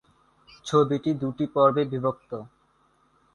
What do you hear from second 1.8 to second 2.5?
বিভক্ত।